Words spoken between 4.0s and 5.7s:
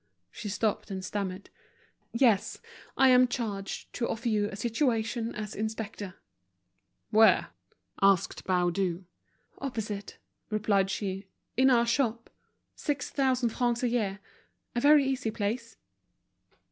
offer you a situation as